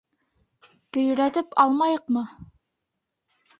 [0.97, 2.25] Көйрәтеп алмайыҡмы?